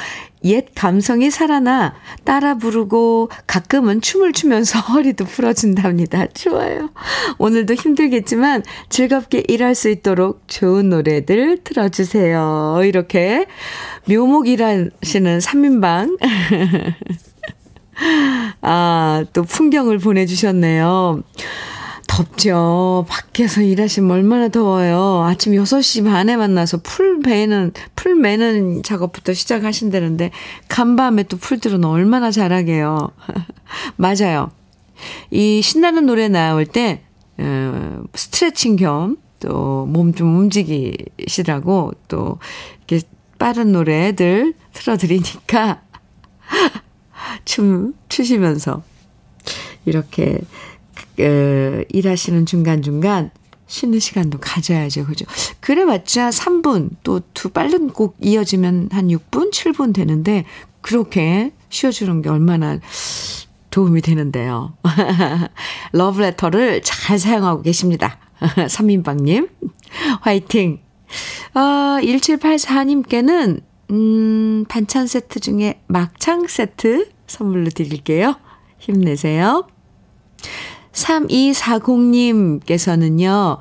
[0.45, 6.29] 옛 감성이 살아나 따라 부르고 가끔은 춤을 추면서 허리도 풀어준답니다.
[6.29, 6.91] 좋아요.
[7.39, 12.81] 오늘도 힘들겠지만 즐겁게 일할 수 있도록 좋은 노래들 틀어주세요.
[12.85, 13.47] 이렇게
[14.09, 16.19] 묘목 일하시는 3인방.
[18.63, 21.23] 아, 또 풍경을 보내주셨네요.
[22.11, 23.07] 덥죠.
[23.09, 25.23] 밖에서 일하시면 얼마나 더워요.
[25.25, 30.33] 아침 6시 반에 만나서 풀 베는, 풀 매는 작업부터 시작하신다는데,
[30.69, 33.11] 간밤에 또 풀들은 얼마나 자라게요.
[33.97, 34.51] 맞아요.
[35.31, 37.03] 이 신나는 노래 나올 때,
[37.39, 42.39] 어, 스트레칭 겸, 또 몸 좀 움직이시라고, 또,
[42.89, 43.07] 이렇게
[43.39, 45.81] 빠른 노래들 틀어드리니까,
[47.45, 48.83] 춤 추시면서,
[49.87, 50.41] 이렇게
[51.21, 53.31] 그, 일하시는 중간중간
[53.67, 55.07] 쉬는 시간도 가져야죠.
[55.07, 55.27] 그죠?
[55.61, 60.45] 그래봤자 3분, 또 두 빠른 곡 이어지면 한 6분, 7분 되는데,
[60.81, 62.79] 그렇게 쉬어주는 게 얼마나
[63.71, 64.75] 도움이 되는데요.
[65.93, 68.19] 러브레터를 잘 사용하고 계십니다.
[68.41, 69.49] 3인방님,
[70.23, 70.81] 화이팅!
[71.55, 73.61] 아, 1784님께는,
[73.91, 78.37] 음, 반찬 세트 중에 막창 세트 선물로 드릴게요.
[78.79, 79.67] 힘내세요.
[80.93, 83.59] 3240님께서는요,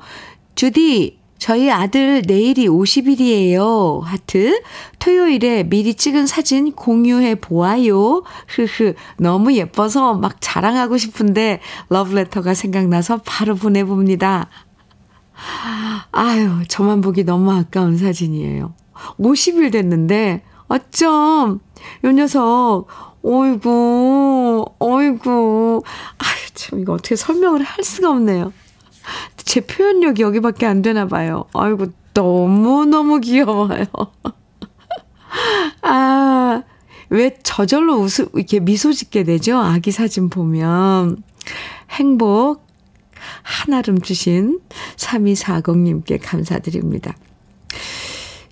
[0.54, 4.02] 주디, 저희 아들 내일이 50일이에요.
[4.02, 4.60] 하트.
[4.98, 8.22] 토요일에 미리 찍은 사진 공유해 보아요.
[8.48, 8.92] 흐흐.
[9.18, 14.50] 너무 예뻐서 막 자랑하고 싶은데 러브레터가 생각나서 바로 보내봅니다.
[16.12, 18.74] 아유, 저만 보기 너무 아까운 사진이에요.
[19.18, 21.60] 50일 됐는데 어쩜
[22.04, 22.86] 요 녀석
[23.22, 25.82] 어이구 어이구
[26.18, 28.52] 아유 참 이거 어떻게 설명을 할 수가 없네요.
[29.36, 31.46] 제 표현력이 여기밖에 안 되나 봐요.
[31.54, 33.84] 아이고, 너무너무 귀여워요.
[35.82, 36.62] 아,
[37.08, 39.58] 왜 저절로 웃음, 이렇게 미소 짓게 되죠?
[39.58, 41.22] 아기 사진 보면.
[41.90, 42.64] 행복
[43.42, 44.60] 한아름 주신
[44.96, 47.16] 3240님께 감사드립니다.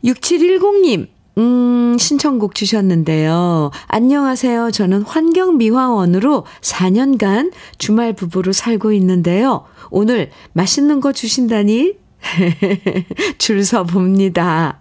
[0.04, 1.08] 6710님,
[1.38, 3.70] 음, 신청곡 주셨는데요.
[3.86, 4.72] 안녕하세요.
[4.72, 9.64] 저는 환경미화원으로 4년간 주말 부부로 살고 있는데요.
[9.90, 11.94] 오늘 맛있는 거 주신다니
[13.38, 14.80] 줄 서 봅니다.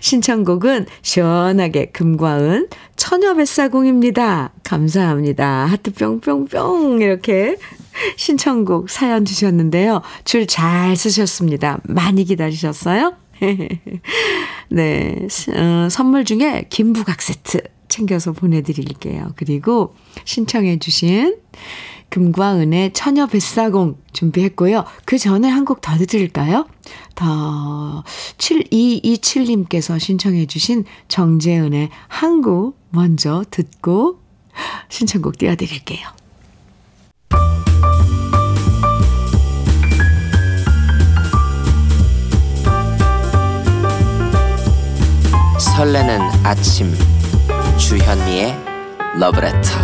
[0.00, 4.50] 신청곡은 시원하게 금과은 처녀뱃사공입니다.
[4.64, 5.66] 감사합니다.
[5.66, 7.56] 하트 뿅뿅뿅 이렇게
[8.16, 10.02] 신청곡 사연 주셨는데요.
[10.24, 11.78] 줄 잘 쓰셨습니다.
[11.84, 13.21] 많이 기다리셨어요?
[14.70, 19.32] 네, 어, 선물 중에 김부각 세트 챙겨서 보내드릴게요.
[19.36, 21.36] 그리고 신청해 주신
[22.08, 24.84] 금과 은의 처녀 뱃사공 준비했고요.
[25.06, 26.66] 그 전에 한 곡 더 드릴까요?
[27.14, 28.04] 더
[28.38, 34.20] 7227님께서 신청해 주신 정재은의 한곡 먼저 듣고
[34.90, 36.06] 신청곡 띄워드릴게요.
[45.82, 46.94] 설레는 아침
[47.76, 48.56] 주현미의
[49.18, 49.80] 러브레터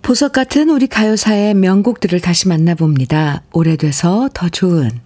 [0.00, 3.42] 보석 같은 우리 가요사의 명곡들을 다시 만나봅니다.
[3.52, 5.05] 오래돼서 더 좋은.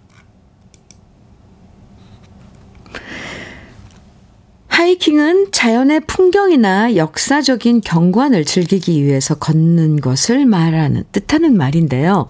[4.71, 12.29] 하이킹은 자연의 풍경이나 역사적인 경관을 즐기기 위해서 걷는 것을 말하는 뜻하는 말인데요.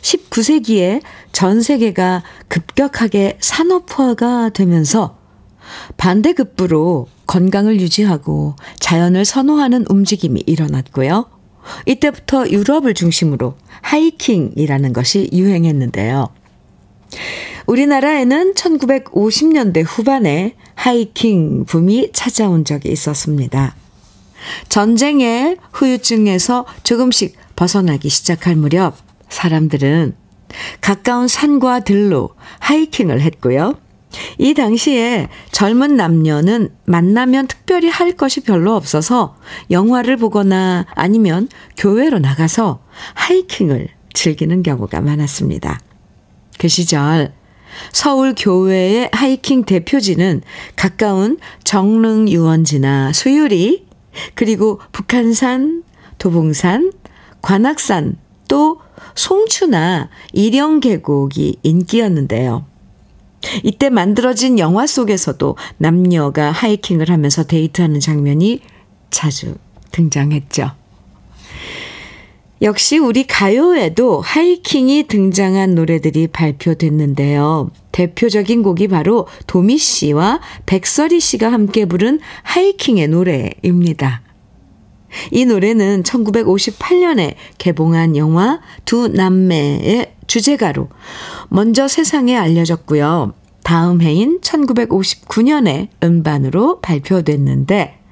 [0.00, 1.02] 19세기에
[1.32, 5.18] 전 세계가 급격하게 산업화가 되면서
[5.96, 11.26] 반대급부로 건강을 유지하고 자연을 선호하는 움직임이 일어났고요.
[11.86, 16.28] 이때부터 유럽을 중심으로 하이킹이라는 것이 유행했는데요.
[17.66, 23.74] 우리나라에는 1950년대 후반에 하이킹 붐이 찾아온 적이 있었습니다.
[24.68, 28.96] 전쟁의 후유증에서 조금씩 벗어나기 시작할 무렵
[29.28, 30.14] 사람들은
[30.80, 33.78] 가까운 산과 들로 하이킹을 했고요.
[34.38, 39.36] 이 당시에 젊은 남녀는 만나면 특별히 할 것이 별로 없어서
[39.70, 42.84] 영화를 보거나 아니면 교회로 나가서
[43.14, 45.80] 하이킹을 즐기는 경우가 많았습니다.
[46.58, 47.32] 그 시절
[47.92, 50.42] 서울 교회의 하이킹 대표지는
[50.76, 53.86] 가까운 정릉 유원지나 수유리,
[54.34, 55.82] 그리고 북한산,
[56.18, 56.92] 도봉산,
[57.42, 58.16] 관악산,
[58.48, 58.80] 또
[59.14, 62.66] 송추나 일영 계곡이 인기였는데요.
[63.62, 68.60] 이때 만들어진 영화 속에서도 남녀가 하이킹을 하면서 데이트하는 장면이
[69.10, 69.56] 자주
[69.90, 70.72] 등장했죠.
[72.64, 77.70] 역시 우리 가요에도 하이킹이 등장한 노래들이 발표됐는데요.
[77.92, 84.22] 대표적인 곡이 바로 도미 씨와 백설이 씨가 함께 부른 하이킹의 노래입니다.
[85.30, 90.88] 이 노래는 1958년에 개봉한 영화 두 남매의 주제가로
[91.50, 93.34] 먼저 세상에 알려졌고요.
[93.62, 98.03] 다음 해인 1959년에 음반으로 발표됐는데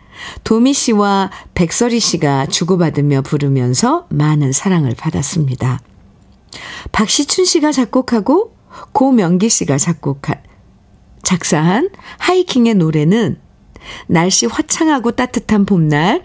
[0.45, 5.81] 도미 씨와 백설이 씨가 주고받으며 부르면서 많은 사랑을 받았습니다.
[6.93, 8.55] 박시춘 씨가 작곡하고
[8.93, 10.37] 고명기 씨가 작곡한
[11.23, 13.39] 작사한 하이킹의 노래는
[14.07, 16.23] 날씨 화창하고 따뜻한 봄날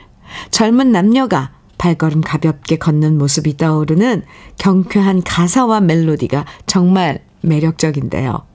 [0.51, 4.23] 젊은 남녀가 발걸음 가볍게 걷는 모습이 떠오르는
[4.57, 8.45] 경쾌한 가사와 멜로디가 정말 매력적인데요.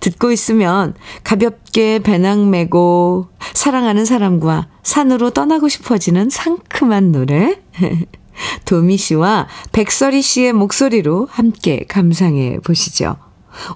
[0.00, 0.94] 듣고 있으면
[1.24, 7.60] 가볍게 배낭 메고 사랑하는 사람과 산으로 떠나고 싶어지는 상큼한 노래.
[8.64, 13.16] 도미 씨와 백설이 씨의 목소리로 함께 감상해 보시죠.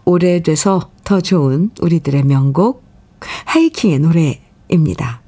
[0.04, 2.84] 오래돼서 더 좋은 우리들의 명곡
[3.44, 5.22] 하이킹의 노래입니다.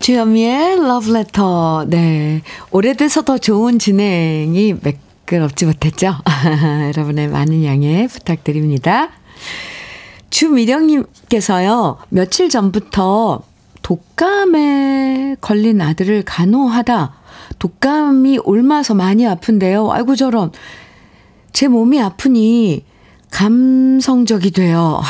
[0.00, 1.86] 주현미의 러브레터.
[1.88, 2.42] 네.
[2.70, 4.98] 오래돼서 더 좋은 진행이 매
[5.28, 6.16] 끄럽지 못했죠?
[6.96, 9.10] 여러분의 많은 양해 부탁드립니다.
[10.30, 13.42] 주미령님께서요, 며칠 전부터
[13.82, 17.14] 독감에 걸린 아들을 간호하다
[17.58, 19.92] 독감이 옮아서 많이 아픈데요.
[19.92, 20.50] 아이고, 저런.
[21.52, 22.84] 제 몸이 아프니
[23.30, 25.02] 감성적이 돼요.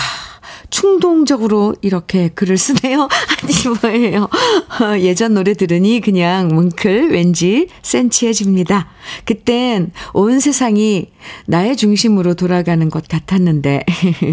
[0.71, 3.09] 충동적으로 이렇게 글을 쓰네요.
[3.43, 4.29] 아니, 뭐예요.
[5.01, 8.89] 예전 노래 들으니 그냥 뭉클 왠지 센치해집니다.
[9.25, 11.11] 그땐 온 세상이
[11.47, 13.85] 나의 중심으로 돌아가는 것 같았는데,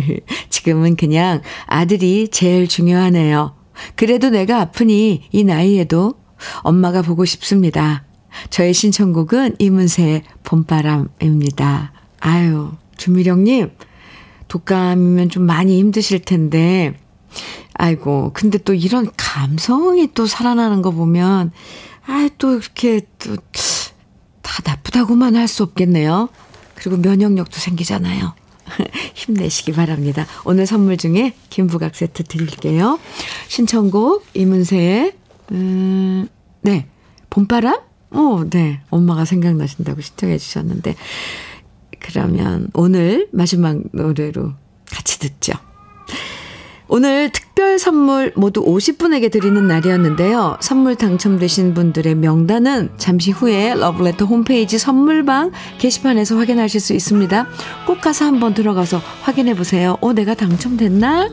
[0.49, 3.55] 지금은 그냥 아들이 제일 중요하네요.
[3.95, 6.15] 그래도 내가 아프니 이 나이에도
[6.61, 8.03] 엄마가 보고 싶습니다.
[8.49, 11.93] 저의 신청곡은 이문세의 봄바람입니다.
[12.19, 13.71] 아유, 주미령님,
[14.47, 16.93] 독감이면 좀 많이 힘드실 텐데,
[17.73, 21.51] 아이고, 근데 또 이런 감성이 또 살아나는 거 보면,
[22.05, 23.35] 아, 또 이렇게 또,
[24.41, 26.29] 다 나쁘다고만 할 수 없겠네요.
[26.75, 28.33] 그리고 면역력도 생기잖아요.
[29.15, 30.25] 힘내시기 바랍니다.
[30.43, 32.99] 오늘 선물 중에 김부각 세트 드릴게요.
[33.47, 35.13] 신청곡, 이문세의,
[35.51, 36.27] 음,
[36.61, 36.87] 네,
[37.29, 37.79] 봄바람?
[38.11, 38.79] 어, 네.
[38.89, 40.95] 엄마가 생각나신다고 신청해 주셨는데,
[41.99, 44.53] 그러면 오늘 마지막 노래로
[44.91, 45.53] 같이 듣죠.
[46.87, 50.57] 오늘 특별 선물 모두 50분에게 드리는 날이었는데요.
[50.61, 57.47] 선물 당첨되신 분들의 명단은 잠시 후에 러브레터 홈페이지 선물방 게시판에서 확인하실 수 있습니다.
[57.87, 59.97] 꼭 가서 한번 들어가서 확인해 보세요.
[60.01, 61.29] 어, 내가 당첨됐나?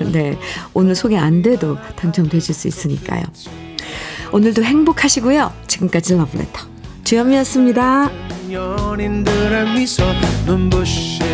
[0.12, 0.38] 네.
[0.72, 3.22] 오늘 소개 안 돼도 당첨되실 수 있으니까요.
[4.32, 5.52] 오늘도 행복하시고요.
[5.66, 6.75] 지금까지 러브레터
[7.06, 8.10] 주현미였습니다.
[8.50, 10.02] 연인들의 미소
[10.44, 11.25] 날이